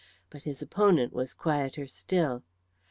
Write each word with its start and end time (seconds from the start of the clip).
But 0.31 0.41
his 0.41 0.63
opponent 0.63 1.13
was 1.13 1.35
quieter 1.35 1.85
still. 1.85 2.41